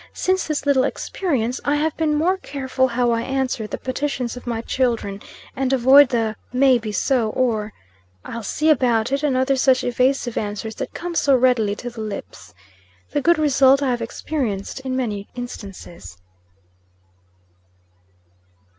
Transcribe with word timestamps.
Since 0.15 0.47
this 0.47 0.65
little 0.65 0.83
experience, 0.83 1.61
I 1.63 1.75
have 1.75 1.95
been 1.95 2.15
more 2.15 2.37
careful 2.37 2.87
how 2.87 3.11
I 3.11 3.21
answer 3.21 3.67
the 3.67 3.77
petitions 3.77 4.35
of 4.35 4.47
my 4.47 4.61
children; 4.61 5.21
and 5.55 5.71
avoid 5.71 6.09
the 6.09 6.35
"May 6.51 6.79
be 6.79 6.91
so," 6.91 7.69
"I'll 8.25 8.41
see 8.41 8.71
about 8.71 9.11
it," 9.11 9.21
and 9.21 9.37
other 9.37 9.55
such 9.55 9.83
evasive 9.83 10.39
answers 10.39 10.73
that 10.77 10.95
come 10.95 11.13
so 11.13 11.35
readily 11.35 11.75
to 11.75 11.91
the 11.91 12.01
lips. 12.01 12.55
The 13.11 13.21
good 13.21 13.37
result 13.37 13.83
I 13.83 13.91
have 13.91 14.01
experienced 14.01 14.79
in 14.79 14.95
many 14.95 15.27
instances. 15.35 16.17